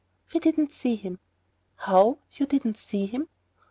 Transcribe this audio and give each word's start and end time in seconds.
"We 0.33 0.39
didn't 0.39 0.71
see 0.71 0.95
him." 0.95 1.19
"How! 1.75 2.17
You 2.33 2.47
didn't 2.47 2.75
see 2.77 3.05
him?" 3.05 3.27